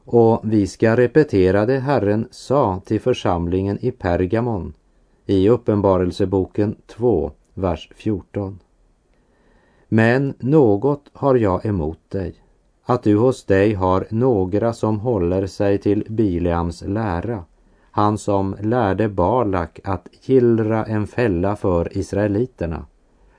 Och 0.05 0.41
vi 0.45 0.67
ska 0.67 0.97
repetera 0.97 1.67
det 1.67 1.79
Herren 1.79 2.29
sa 2.31 2.81
till 2.85 3.01
församlingen 3.01 3.79
i 3.81 3.91
Pergamon 3.91 4.75
i 5.27 5.49
Uppenbarelseboken 5.49 6.77
2, 6.87 7.33
vers 7.55 7.91
14. 7.95 8.59
Men 9.89 10.35
något 10.39 11.11
har 11.13 11.35
jag 11.35 11.67
emot 11.67 12.11
dig, 12.11 12.35
att 12.85 13.03
du 13.03 13.17
hos 13.17 13.45
dig 13.45 13.75
har 13.75 14.07
några 14.11 14.73
som 14.73 15.01
håller 15.01 15.47
sig 15.47 15.79
till 15.79 16.07
Bileams 16.09 16.83
lära, 16.87 17.45
han 17.91 18.19
som 18.19 18.57
lärde 18.61 19.09
Balak 19.09 19.81
att 19.85 20.09
gillra 20.23 20.85
en 20.85 21.07
fälla 21.07 21.57
för 21.57 21.99
israeliterna, 21.99 22.87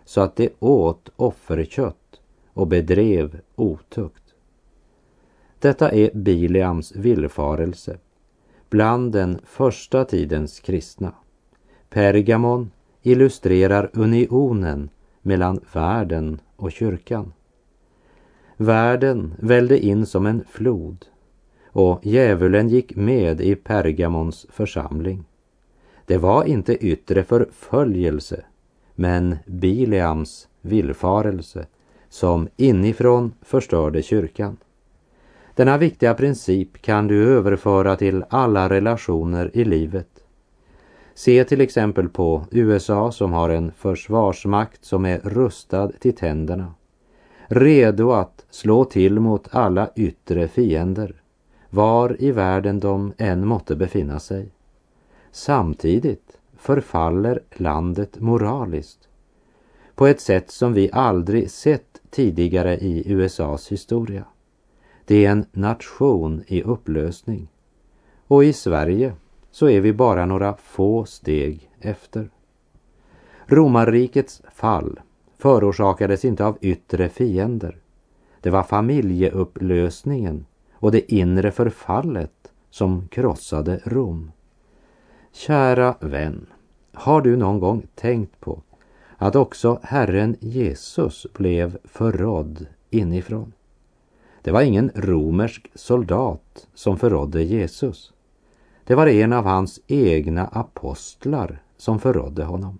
så 0.05 0.21
att 0.21 0.35
de 0.35 0.49
åt 0.59 1.09
offerkött 1.15 2.00
och 2.53 2.67
bedrev 2.67 3.39
otukt. 3.55 4.23
Detta 5.59 5.91
är 5.91 6.09
Bileams 6.13 6.95
villfarelse 6.95 7.97
bland 8.69 9.11
den 9.11 9.39
första 9.45 10.05
tidens 10.05 10.59
kristna. 10.59 11.13
Pergamon 11.89 12.71
illustrerar 13.01 13.89
unionen 13.93 14.89
mellan 15.21 15.59
världen 15.73 16.39
och 16.55 16.71
kyrkan. 16.71 17.33
Världen 18.57 19.33
välde 19.39 19.79
in 19.79 20.05
som 20.05 20.25
en 20.25 20.43
flod 20.49 21.05
och 21.65 22.05
djävulen 22.05 22.69
gick 22.69 22.95
med 22.95 23.41
i 23.41 23.55
Pergamons 23.55 24.47
församling. 24.49 25.23
Det 26.05 26.17
var 26.17 26.43
inte 26.43 26.85
yttre 26.85 27.23
förföljelse 27.23 28.43
men 28.95 29.37
Bileams 29.45 30.47
villfarelse 30.61 31.65
som 32.11 32.47
inifrån 32.57 33.33
förstörde 33.41 34.01
kyrkan. 34.01 34.57
Denna 35.55 35.77
viktiga 35.77 36.13
princip 36.13 36.81
kan 36.81 37.07
du 37.07 37.29
överföra 37.29 37.95
till 37.95 38.23
alla 38.29 38.69
relationer 38.69 39.51
i 39.53 39.63
livet 39.63 40.07
Se 41.13 41.43
till 41.43 41.61
exempel 41.61 42.09
på 42.09 42.45
USA 42.51 43.11
som 43.11 43.33
har 43.33 43.49
en 43.49 43.71
försvarsmakt 43.71 44.85
som 44.85 45.05
är 45.05 45.19
rustad 45.19 45.91
till 45.99 46.15
tänderna. 46.15 46.73
Redo 47.47 48.11
att 48.11 48.45
slå 48.49 48.85
till 48.85 49.19
mot 49.19 49.55
alla 49.55 49.89
yttre 49.95 50.47
fiender, 50.47 51.21
var 51.69 52.15
i 52.19 52.31
världen 52.31 52.79
de 52.79 53.13
än 53.17 53.47
måtte 53.47 53.75
befinna 53.75 54.19
sig. 54.19 54.51
Samtidigt 55.31 56.37
förfaller 56.57 57.39
landet 57.51 58.19
moraliskt 58.19 59.07
på 59.95 60.07
ett 60.07 60.21
sätt 60.21 60.51
som 60.51 60.73
vi 60.73 60.89
aldrig 60.93 61.51
sett 61.51 62.00
tidigare 62.11 62.77
i 62.77 63.11
USAs 63.13 63.71
historia. 63.71 64.25
Det 65.05 65.25
är 65.25 65.31
en 65.31 65.45
nation 65.51 66.43
i 66.47 66.63
upplösning. 66.63 67.47
Och 68.27 68.43
i 68.43 68.53
Sverige 68.53 69.13
så 69.51 69.69
är 69.69 69.81
vi 69.81 69.93
bara 69.93 70.25
några 70.25 70.55
få 70.55 71.05
steg 71.05 71.69
efter. 71.79 72.29
Romarrikets 73.45 74.41
fall 74.53 74.99
förorsakades 75.37 76.25
inte 76.25 76.45
av 76.45 76.57
yttre 76.61 77.09
fiender. 77.09 77.77
Det 78.41 78.49
var 78.49 78.63
familjeupplösningen 78.63 80.45
och 80.73 80.91
det 80.91 81.13
inre 81.13 81.51
förfallet 81.51 82.51
som 82.69 83.07
krossade 83.07 83.81
Rom. 83.83 84.31
Kära 85.31 85.95
vän, 85.99 86.45
har 86.93 87.21
du 87.21 87.37
någon 87.37 87.59
gång 87.59 87.87
tänkt 87.95 88.39
på 88.39 88.61
att 89.21 89.35
också 89.35 89.79
Herren 89.83 90.35
Jesus 90.39 91.27
blev 91.33 91.77
förrådd 91.83 92.65
inifrån? 92.89 93.53
Det 94.41 94.51
var 94.51 94.61
ingen 94.61 94.91
romersk 94.95 95.71
soldat 95.75 96.67
som 96.73 96.97
förrådde 96.97 97.43
Jesus. 97.43 98.13
Det 98.83 98.95
var 98.95 99.07
en 99.07 99.33
av 99.33 99.45
hans 99.45 99.79
egna 99.87 100.47
apostlar 100.47 101.63
som 101.77 101.99
förrådde 101.99 102.43
honom. 102.43 102.79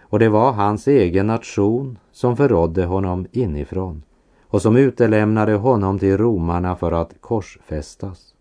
Och 0.00 0.18
det 0.18 0.28
var 0.28 0.52
hans 0.52 0.88
egen 0.88 1.26
nation 1.26 1.98
som 2.12 2.36
förrådde 2.36 2.84
honom 2.84 3.26
inifrån 3.32 4.02
och 4.42 4.62
som 4.62 4.76
utelämnade 4.76 5.54
honom 5.54 5.98
till 5.98 6.18
romarna 6.18 6.76
för 6.76 6.92
att 6.92 7.14
korsfästas. 7.20 8.34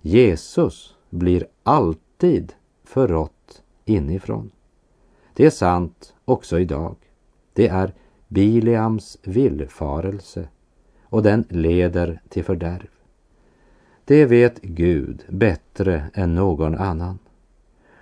Jesus 0.00 0.94
blir 1.10 1.46
alltid 1.62 2.52
förrått 2.84 3.62
inifrån. 3.84 4.50
Det 5.34 5.46
är 5.46 5.50
sant 5.50 6.14
också 6.24 6.58
idag. 6.60 6.96
Det 7.52 7.68
är 7.68 7.92
Bileams 8.28 9.18
villfarelse 9.22 10.48
och 11.04 11.22
den 11.22 11.44
leder 11.48 12.20
till 12.28 12.44
fördärv. 12.44 12.88
Det 14.04 14.26
vet 14.26 14.60
Gud 14.60 15.24
bättre 15.28 16.10
än 16.14 16.34
någon 16.34 16.74
annan. 16.74 17.18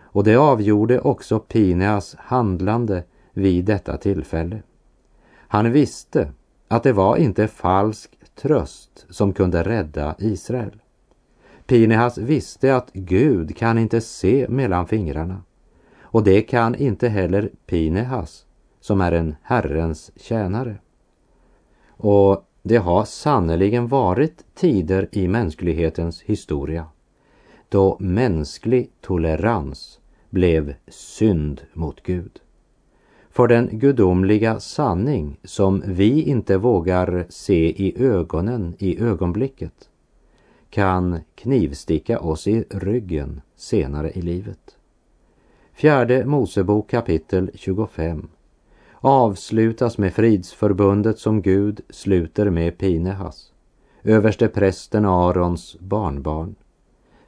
Och 0.02 0.24
det 0.24 0.36
avgjorde 0.36 1.00
också 1.00 1.38
Pineas 1.38 2.16
handlande 2.18 3.04
vid 3.32 3.64
detta 3.64 3.96
tillfälle. 3.96 4.62
Han 5.36 5.72
visste 5.72 6.32
att 6.68 6.82
det 6.82 6.92
var 6.92 7.16
inte 7.16 7.48
falsk 7.48 8.18
tröst 8.34 9.06
som 9.10 9.32
kunde 9.32 9.62
rädda 9.62 10.14
Israel. 10.18 10.82
Pinehas 11.66 12.18
visste 12.18 12.76
att 12.76 12.92
Gud 12.92 13.56
kan 13.56 13.78
inte 13.78 14.00
se 14.00 14.46
mellan 14.48 14.86
fingrarna 14.86 15.42
och 16.12 16.24
det 16.24 16.42
kan 16.42 16.74
inte 16.74 17.08
heller 17.08 17.50
Pinehas 17.66 18.44
som 18.80 19.00
är 19.00 19.12
en 19.12 19.36
Herrens 19.42 20.10
tjänare. 20.16 20.76
Och 21.88 22.44
det 22.62 22.76
har 22.76 23.04
sannerligen 23.04 23.88
varit 23.88 24.44
tider 24.54 25.08
i 25.12 25.28
mänsklighetens 25.28 26.22
historia 26.22 26.86
då 27.70 27.96
mänsklig 28.00 28.90
tolerans 29.00 30.00
blev 30.30 30.74
synd 30.88 31.60
mot 31.72 32.02
Gud. 32.02 32.40
För 33.30 33.48
den 33.48 33.68
gudomliga 33.72 34.60
sanning 34.60 35.38
som 35.44 35.82
vi 35.86 36.22
inte 36.22 36.56
vågar 36.56 37.26
se 37.28 37.68
i 37.68 38.02
ögonen 38.02 38.74
i 38.78 39.02
ögonblicket 39.02 39.88
kan 40.70 41.20
knivsticka 41.34 42.20
oss 42.20 42.46
i 42.46 42.64
ryggen 42.70 43.40
senare 43.56 44.10
i 44.10 44.22
livet. 44.22 44.76
Fjärde 45.80 46.24
Mosebok 46.24 46.90
kapitel 46.90 47.50
25 47.54 48.28
avslutas 49.00 49.98
med 49.98 50.14
fridsförbundet 50.14 51.18
som 51.18 51.42
Gud 51.42 51.80
sluter 51.90 52.50
med 52.50 52.78
Pinehas, 52.78 53.52
överste 54.02 54.48
prästen 54.48 55.04
Arons 55.04 55.76
barnbarn. 55.78 56.54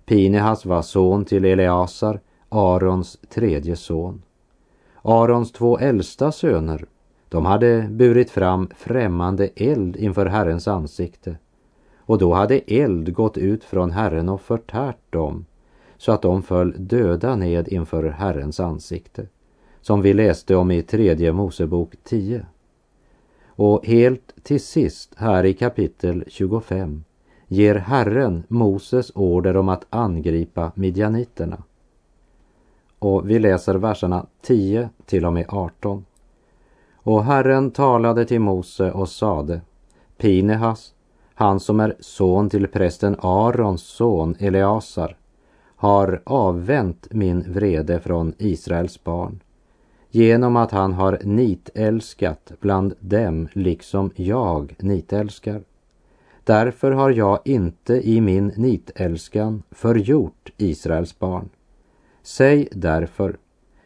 Pinehas 0.05 0.67
var 0.67 0.83
son 0.83 1.25
till 1.25 1.45
Eleasar, 1.45 2.21
Arons 2.49 3.19
tredje 3.29 3.77
son. 3.77 4.23
Arons 5.03 5.53
två 5.53 5.79
äldsta 5.79 6.33
söner, 6.33 6.85
de 7.29 7.47
hade 7.47 7.89
burit 7.91 8.31
fram 8.31 8.69
främmande 8.77 9.49
eld 9.57 9.97
inför 9.97 10.27
Herrens 10.27 10.69
ansikte 10.69 11.37
och 11.99 12.19
då 12.19 12.35
hade 12.35 12.59
eld 12.59 13.15
gått 13.15 13.39
ut 13.39 13.65
från 13.65 13.91
Herren 13.91 14.29
och 14.29 14.41
förtärt 14.41 15.13
dem 15.13 15.45
så 16.03 16.13
att 16.13 16.23
de 16.23 16.43
föll 16.43 16.75
döda 16.79 17.37
ned 17.37 17.69
inför 17.69 18.05
Herrens 18.05 18.61
ansikte 18.61 19.27
som 19.81 20.03
vi 20.03 20.15
läste 20.15 20.57
om 20.57 20.71
i 20.71 20.83
tredje 20.83 21.33
Mosebok 21.33 21.95
10. 22.05 22.47
Och 23.47 23.87
helt 23.87 24.35
till 24.43 24.61
sist 24.61 25.15
här 25.17 25.45
i 25.45 25.55
kapitel 25.55 26.25
25 26.27 27.05
ger 27.49 27.75
Herren 27.75 28.45
Moses 28.49 29.13
order 29.15 29.57
om 29.57 29.69
att 29.69 29.87
angripa 29.91 30.73
midjaniterna. 30.75 31.63
Och 32.99 33.31
vi 33.31 33.39
läser 33.39 33.75
verserna 33.75 34.27
10 34.41 34.89
till 35.07 35.27
och 35.27 35.33
med 35.33 35.45
18. 35.49 36.05
Och 36.95 37.25
Herren 37.25 37.71
talade 37.71 38.25
till 38.25 38.41
Mose 38.41 38.93
och 38.93 39.09
sade 39.09 39.61
Pinehas, 40.19 40.95
han 41.35 41.61
som 41.61 41.81
är 41.81 41.97
son 42.01 42.51
till 42.51 42.69
prästen 42.69 43.17
Arons 43.21 43.83
son 43.83 44.37
Eleasar, 44.39 45.17
har 45.83 46.23
avvänt 46.25 47.07
min 47.11 47.53
vrede 47.53 48.01
från 48.01 48.35
Israels 48.39 49.05
barn 49.05 49.41
genom 50.11 50.57
att 50.57 50.71
han 50.71 50.93
har 50.93 51.19
nitälskat 51.25 52.53
bland 52.61 52.95
dem 53.01 53.49
liksom 53.53 54.11
jag 54.17 54.75
nitälskar. 54.79 55.63
Därför 56.45 56.91
har 56.91 57.11
jag 57.11 57.39
inte 57.45 58.09
i 58.09 58.21
min 58.21 58.53
nitälskan 58.57 59.63
förgjort 59.71 60.51
Israels 60.57 61.19
barn. 61.19 61.49
Säg 62.23 62.69
därför, 62.73 63.37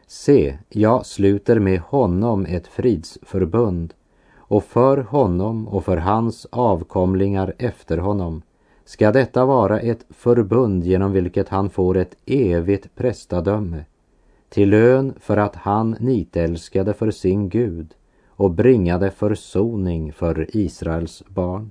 se, 0.07 0.57
jag 0.69 1.05
sluter 1.05 1.59
med 1.59 1.79
honom 1.79 2.45
ett 2.45 2.67
fridsförbund 2.67 3.93
och 4.35 4.63
för 4.63 4.97
honom 4.97 5.67
och 5.67 5.85
för 5.85 5.97
hans 5.97 6.47
avkomlingar 6.51 7.53
efter 7.57 7.97
honom 7.97 8.41
ska 8.87 9.11
detta 9.11 9.45
vara 9.45 9.79
ett 9.79 10.05
förbund 10.09 10.83
genom 10.83 11.11
vilket 11.11 11.49
han 11.49 11.69
får 11.69 11.97
ett 11.97 12.15
evigt 12.25 12.95
prästadöme 12.95 13.85
till 14.49 14.69
lön 14.69 15.13
för 15.19 15.37
att 15.37 15.55
han 15.55 15.95
nitälskade 15.99 16.93
för 16.93 17.11
sin 17.11 17.49
Gud 17.49 17.93
och 18.27 18.51
bringade 18.51 19.11
försoning 19.11 20.13
för 20.13 20.57
Israels 20.57 21.23
barn. 21.27 21.69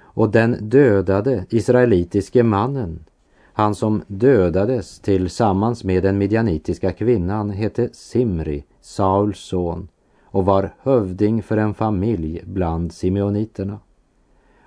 Och 0.00 0.30
den 0.30 0.56
dödade 0.60 1.46
israelitiske 1.50 2.42
mannen, 2.42 3.04
han 3.52 3.74
som 3.74 4.02
dödades 4.06 5.00
tillsammans 5.00 5.84
med 5.84 6.02
den 6.02 6.18
midjanitiska 6.18 6.92
kvinnan, 6.92 7.50
hette 7.50 7.88
Simri, 7.92 8.64
Sauls 8.80 9.38
son, 9.38 9.88
och 10.24 10.44
var 10.44 10.74
hövding 10.82 11.42
för 11.42 11.56
en 11.56 11.74
familj 11.74 12.42
bland 12.44 12.92
simeoniterna. 12.92 13.78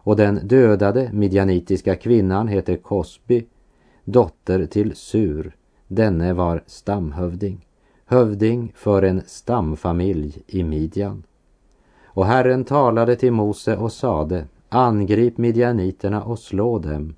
Och 0.04 0.16
den 0.16 0.48
dödade 0.48 1.10
midjanitiska 1.14 1.96
kvinnan 1.96 2.48
hette 2.48 2.78
Kosbi, 2.78 3.46
dotter 4.04 4.66
till 4.66 4.96
Sur, 4.96 5.56
Denne 5.88 6.34
var 6.34 6.64
stamhövding, 6.66 7.66
hövding 8.06 8.72
för 8.76 9.02
en 9.04 9.22
stamfamilj 9.26 10.44
i 10.48 10.64
Midjan. 10.64 11.24
Och 12.06 12.26
Herren 12.26 12.64
talade 12.64 13.16
till 13.16 13.32
Mose 13.32 13.78
och 13.78 13.92
sade, 13.92 14.46
angrip 14.70 15.38
midjaniterna 15.38 16.24
och 16.24 16.40
slå 16.40 16.80
dem, 16.80 17.16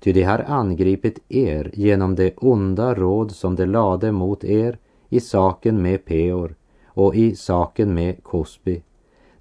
ty 0.00 0.12
de 0.12 0.22
har 0.22 0.38
angripit 0.38 1.18
er 1.28 1.70
genom 1.74 2.14
det 2.14 2.36
onda 2.36 2.94
råd 2.94 3.30
som 3.30 3.54
de 3.54 3.66
lade 3.66 4.12
mot 4.12 4.44
er 4.44 4.78
i 5.08 5.20
saken 5.20 5.82
med 5.82 6.04
Peor 6.04 6.54
och 6.86 7.14
i 7.14 7.36
saken 7.36 7.94
med 7.94 8.22
Kosbi, 8.22 8.82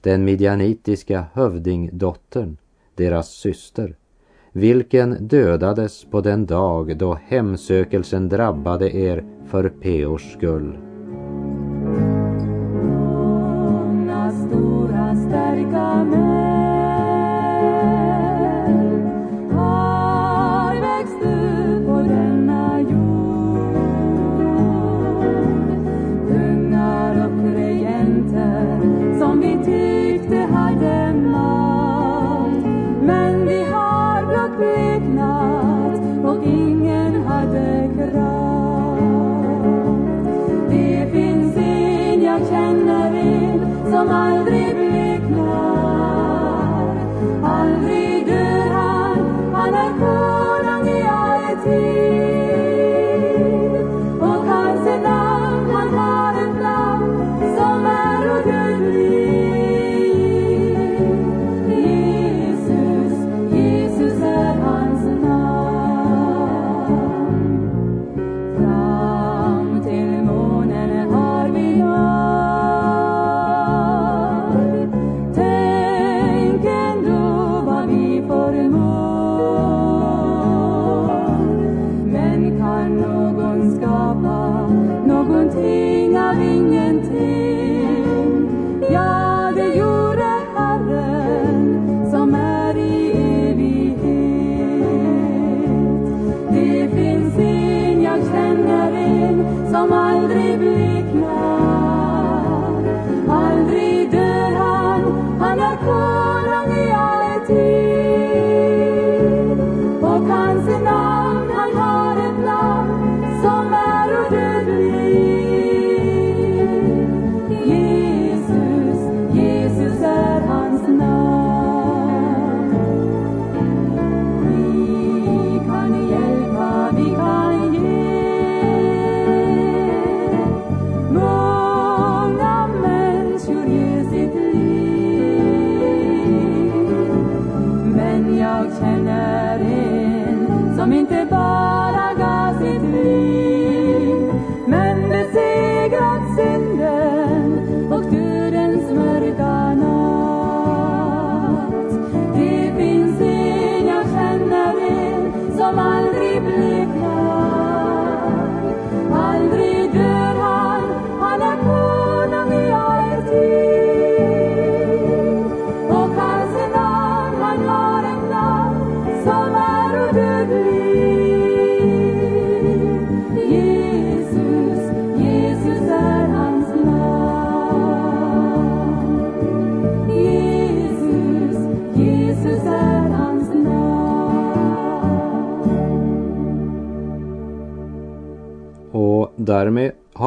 den 0.02 0.26
midjanitiska 0.26 1.26
hövdingdottern, 1.34 2.58
deras 2.96 3.30
syster, 3.30 3.96
vilken 4.52 5.28
dödades 5.28 6.06
på 6.06 6.22
den 6.22 6.46
dag 6.46 6.98
då 6.98 7.20
hemsökelsen 7.26 8.30
drabbade 8.30 8.96
er 8.96 9.24
för 9.46 9.70
Peors 9.70 10.34
skull. 10.34 10.78
Stora 14.48 15.16
starka 15.16 16.04
män 16.04 16.55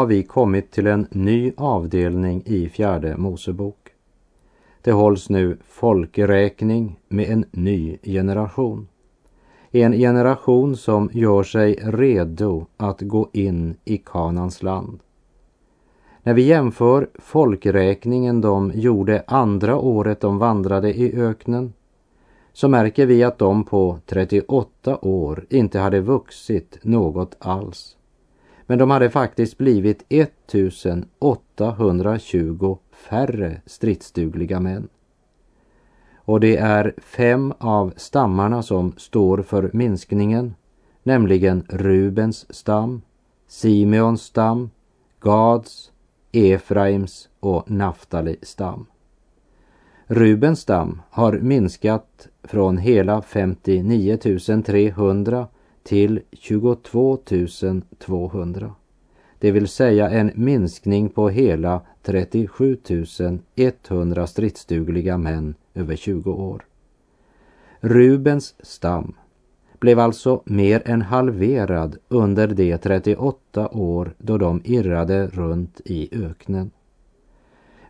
vi 0.08 0.22
kommit 0.22 0.70
till 0.70 0.86
en 0.86 1.06
ny 1.10 1.52
avdelning 1.56 2.42
i 2.46 2.68
fjärde 2.68 3.16
Mosebok. 3.16 3.88
Det 4.82 4.92
hålls 4.92 5.30
nu 5.30 5.56
folkräkning 5.68 6.98
med 7.08 7.30
en 7.30 7.44
ny 7.50 7.98
generation. 8.02 8.88
En 9.70 9.92
generation 9.92 10.76
som 10.76 11.10
gör 11.12 11.42
sig 11.42 11.74
redo 11.82 12.66
att 12.76 13.00
gå 13.00 13.28
in 13.32 13.76
i 13.84 13.96
Kanans 13.96 14.62
land. 14.62 15.00
När 16.22 16.34
vi 16.34 16.42
jämför 16.42 17.08
folkräkningen 17.14 18.40
de 18.40 18.72
gjorde 18.74 19.24
andra 19.26 19.76
året 19.76 20.20
de 20.20 20.38
vandrade 20.38 20.98
i 20.98 21.20
öknen 21.20 21.72
så 22.52 22.68
märker 22.68 23.06
vi 23.06 23.24
att 23.24 23.38
de 23.38 23.64
på 23.64 23.98
38 24.06 24.98
år 25.02 25.46
inte 25.50 25.78
hade 25.78 26.00
vuxit 26.00 26.78
något 26.82 27.36
alls. 27.38 27.97
Men 28.70 28.78
de 28.78 28.90
hade 28.90 29.10
faktiskt 29.10 29.58
blivit 29.58 30.04
1820 30.08 32.78
färre 32.92 33.60
stridsdugliga 33.66 34.60
män. 34.60 34.88
Och 36.14 36.40
det 36.40 36.56
är 36.56 36.94
fem 36.98 37.52
av 37.58 37.92
stammarna 37.96 38.62
som 38.62 38.92
står 38.96 39.42
för 39.42 39.70
minskningen, 39.72 40.54
nämligen 41.02 41.64
Rubens 41.68 42.54
stam, 42.54 43.02
Simeons 43.46 44.22
stam, 44.22 44.70
Gads, 45.20 45.92
Efraims 46.32 47.28
och 47.40 47.70
Naftali 47.70 48.36
stam. 48.42 48.86
Rubens 50.06 50.60
stam 50.60 51.02
har 51.10 51.32
minskat 51.32 52.28
från 52.42 52.78
hela 52.78 53.22
59 53.22 54.18
300 54.66 55.46
till 55.88 56.20
22 56.32 57.18
200. 57.98 58.74
Det 59.38 59.50
vill 59.50 59.68
säga 59.68 60.10
en 60.10 60.32
minskning 60.34 61.08
på 61.08 61.28
hela 61.28 61.80
37 62.02 62.78
100 63.56 64.26
stridsdugliga 64.26 65.18
män 65.18 65.54
över 65.74 65.96
20 65.96 66.32
år. 66.32 66.64
Rubens 67.80 68.54
stam 68.60 69.14
blev 69.78 69.98
alltså 69.98 70.42
mer 70.44 70.82
än 70.84 71.02
halverad 71.02 71.96
under 72.08 72.46
de 72.46 72.78
38 72.78 73.68
år 73.68 74.14
då 74.18 74.38
de 74.38 74.60
irrade 74.64 75.26
runt 75.26 75.80
i 75.84 76.24
öknen. 76.24 76.70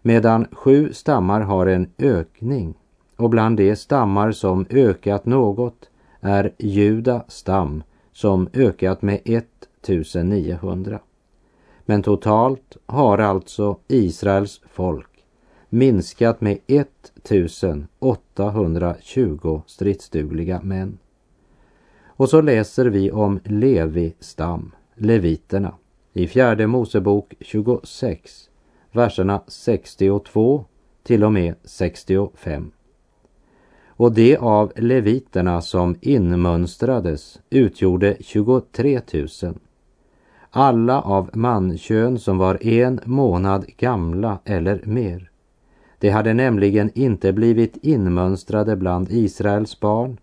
Medan 0.03 0.47
sju 0.53 0.93
stammar 0.93 1.41
har 1.41 1.67
en 1.67 1.91
ökning 1.99 2.75
och 3.17 3.31
bland 3.31 3.57
de 3.57 3.77
stammar 3.77 4.33
som 4.33 4.67
ökat 4.71 5.27
något 5.27 5.89
är 6.21 6.53
Juda 6.59 7.25
stam 7.29 7.83
som 8.19 8.49
ökat 8.53 9.03
med 9.03 9.21
1900. 9.25 11.01
Men 11.85 12.03
totalt 12.03 12.77
har 12.87 13.19
alltså 13.19 13.79
Israels 13.89 14.61
folk 14.71 15.25
minskat 15.69 16.41
med 16.41 16.59
1820 16.67 19.63
stridsdugliga 19.67 20.61
män. 20.63 20.99
Och 22.07 22.29
så 22.29 22.41
läser 22.41 22.87
vi 22.87 23.11
om 23.11 23.41
Levi 23.45 24.15
stam, 24.21 24.75
leviterna, 24.95 25.75
i 26.13 26.27
fjärde 26.27 26.67
Mosebok 26.67 27.35
26, 27.41 28.51
verserna 28.93 29.43
62 29.47 30.65
till 31.03 31.25
och 31.25 31.33
med 31.33 31.55
65. 31.65 32.71
Och 33.99 34.13
det 34.13 34.37
av 34.37 34.73
leviterna 34.77 35.61
som 35.61 35.97
inmönstrades 36.01 37.41
utgjorde 37.51 38.17
23 38.21 39.01
000. 39.15 39.29
Alla 40.51 41.03
av 41.03 41.31
mankön 41.33 42.19
som 42.19 42.39
var 42.39 42.67
en 42.67 43.01
månad 43.05 43.67
gamla 43.77 44.39
eller 44.45 44.81
mer. 44.85 45.31
De 45.99 46.11
hade 46.11 46.35
nämligen 46.35 46.91
inte 46.95 47.33
blivit 47.33 47.77
inmönstrade 47.77 48.77
bland 48.77 49.11
Israels 49.11 49.81
barn 49.81 50.19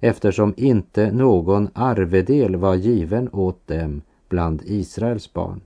eftersom 0.00 0.54
inte 0.56 1.12
någon 1.12 1.68
arvedel 1.74 2.56
var 2.56 2.74
given 2.74 3.28
åt 3.32 3.66
dem 3.66 4.02
bland 4.28 4.62
Israels 4.64 5.32
barn. 5.32 5.60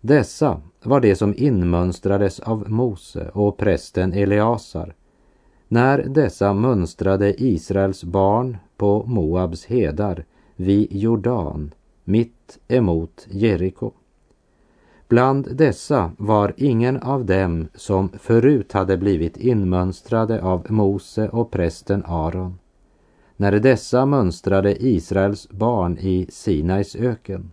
Dessa 0.00 0.60
var 0.82 1.00
det 1.00 1.16
som 1.16 1.34
inmönstrades 1.36 2.40
av 2.40 2.70
Mose 2.70 3.30
och 3.34 3.56
prästen 3.56 4.12
Eleasar 4.12 4.94
när 5.68 5.98
dessa 5.98 6.52
mönstrade 6.52 7.42
Israels 7.42 8.04
barn 8.04 8.56
på 8.76 9.04
Moabs 9.06 9.64
hedar 9.64 10.24
vid 10.56 10.92
Jordan 10.92 11.74
mitt 12.04 12.58
emot 12.68 13.26
Jeriko. 13.30 13.92
Bland 15.08 15.56
dessa 15.56 16.12
var 16.18 16.52
ingen 16.56 16.96
av 16.96 17.24
dem 17.24 17.68
som 17.74 18.08
förut 18.08 18.72
hade 18.72 18.96
blivit 18.96 19.36
inmönstrade 19.36 20.42
av 20.42 20.66
Mose 20.68 21.28
och 21.28 21.50
prästen 21.50 22.04
Aron 22.06 22.58
när 23.36 23.52
dessa 23.52 24.06
mönstrade 24.06 24.84
Israels 24.84 25.48
barn 25.50 25.98
i 25.98 26.26
Sinais 26.28 26.96
öken. 26.96 27.52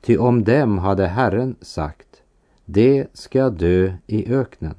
Ty 0.00 0.16
om 0.16 0.44
dem 0.44 0.78
hade 0.78 1.06
Herren 1.06 1.56
sagt, 1.60 2.22
det 2.64 3.06
ska 3.12 3.50
dö 3.50 3.92
i 4.06 4.34
öknen. 4.34 4.74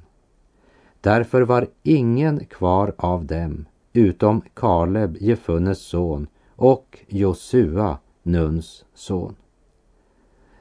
Därför 1.07 1.41
var 1.41 1.67
ingen 1.83 2.45
kvar 2.45 2.93
av 2.97 3.25
dem 3.25 3.65
utom 3.93 4.41
Kaleb, 4.53 5.17
Jefunnes 5.19 5.79
son, 5.79 6.27
och 6.55 6.99
Josua, 7.07 7.97
Nuns 8.23 8.85
son. 8.93 9.35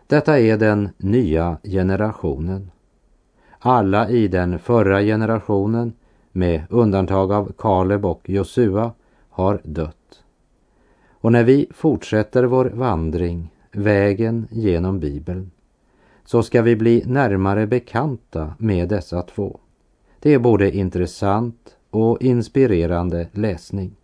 Detta 0.07 0.41
är 0.41 0.57
den 0.57 0.89
nya 0.99 1.59
generationen. 1.63 2.71
Alla 3.59 4.09
i 4.09 4.29
den 4.29 4.59
förra 4.59 5.03
generationen, 5.03 5.93
med 6.33 6.63
undantag 6.71 7.33
av 7.33 7.53
Kaleb 7.59 8.07
och 8.07 8.31
Josua, 8.31 8.93
har 9.31 9.61
dött. 9.65 10.23
Och 11.11 11.33
när 11.33 11.45
vi 11.45 11.69
fortsätter 11.71 12.45
vår 12.45 12.65
vandring, 12.65 13.51
vägen 13.73 14.49
genom 14.51 15.01
Bibeln, 15.01 15.51
så 16.25 16.43
ska 16.43 16.63
vi 16.63 16.77
bli 16.77 17.03
närmare 17.07 17.67
bekanta 17.67 18.55
med 18.59 18.89
dessa 18.89 19.23
två. 19.23 19.61
Det 20.27 20.35
är 20.35 20.39
både 20.39 20.77
intressant 20.77 21.77
och 21.91 22.23
inspirerande 22.23 23.29
läsning. 23.33 23.97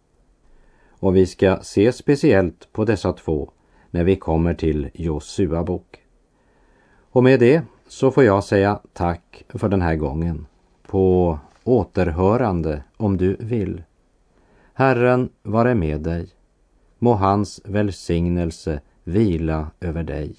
Och 0.88 1.16
vi 1.16 1.26
ska 1.26 1.58
se 1.62 1.92
speciellt 1.92 2.72
på 2.72 2.84
dessa 2.84 3.12
två 3.12 3.50
när 3.90 4.04
vi 4.04 4.16
kommer 4.16 4.54
till 4.54 4.90
Josua 4.94 5.64
bok. 5.64 6.02
Och 7.10 7.24
med 7.24 7.40
det 7.40 7.62
så 7.88 8.10
får 8.10 8.24
jag 8.24 8.44
säga 8.44 8.80
tack 8.92 9.44
för 9.48 9.68
den 9.68 9.82
här 9.82 9.96
gången. 9.96 10.46
På 10.86 11.38
återhörande 11.64 12.82
om 12.96 13.16
du 13.16 13.36
vill. 13.40 13.82
Herren 14.74 15.28
vare 15.42 15.74
med 15.74 16.00
dig. 16.00 16.28
Må 16.98 17.12
hans 17.12 17.60
välsignelse 17.64 18.80
vila 19.04 19.70
över 19.80 20.02
dig. 20.02 20.36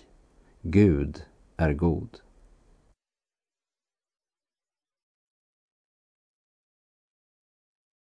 Gud 0.62 1.24
är 1.58 1.74
god. 1.74 2.10